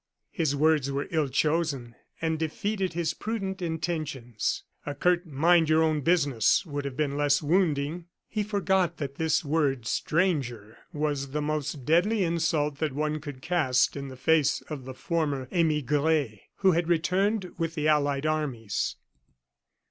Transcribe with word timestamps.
His 0.31 0.55
words 0.55 0.91
were 0.91 1.07
ill 1.11 1.29
chosen, 1.29 1.93
and 2.19 2.39
defeated 2.39 2.93
his 2.93 3.13
prudent 3.13 3.61
intentions. 3.61 4.63
A 4.83 4.95
curt 4.95 5.27
"Mind 5.27 5.69
your 5.69 5.83
own 5.83 6.01
business" 6.01 6.65
would 6.65 6.85
have 6.85 6.97
been 6.97 7.15
less 7.17 7.43
wounding. 7.43 8.05
He 8.27 8.41
forgot 8.41 8.97
that 8.97 9.17
this 9.17 9.45
word 9.45 9.85
"stranger" 9.85 10.79
was 10.91 11.29
the 11.29 11.41
most 11.43 11.85
deadly 11.85 12.23
insult 12.23 12.79
that 12.79 12.93
one 12.93 13.19
could 13.19 13.43
cast 13.43 13.95
in 13.95 14.07
the 14.07 14.17
face 14.17 14.61
of 14.71 14.85
the 14.85 14.95
former 14.95 15.47
emigres, 15.51 16.39
who 16.61 16.71
had 16.71 16.87
returned 16.89 17.51
with 17.59 17.75
the 17.75 17.87
allied 17.87 18.25
armies. 18.25 18.95